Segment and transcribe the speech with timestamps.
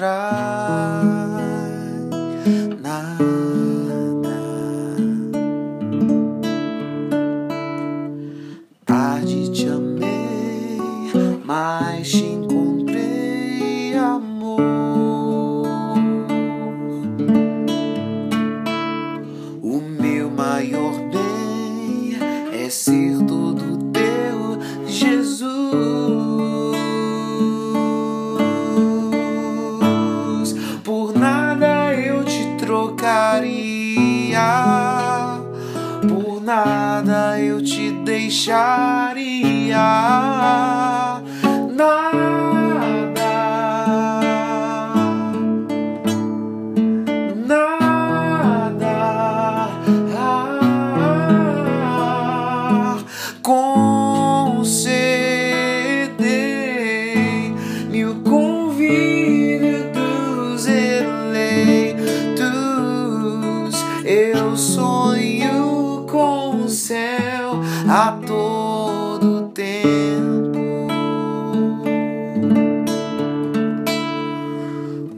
[0.00, 0.39] try.
[32.80, 34.40] trocaria,
[36.08, 39.20] por nada eu te deixaria.
[67.92, 70.86] A todo tempo.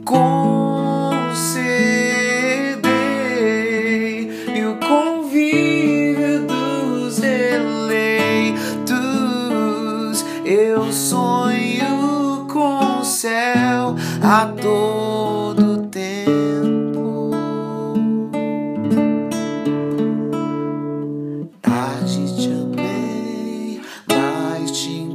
[0.03, 0.57] Concedei
[4.55, 8.65] e o convívio dos eleitos.
[10.43, 15.32] Eu sonho com o céu a todo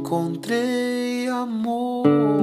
[0.09, 2.38] encontrei amor.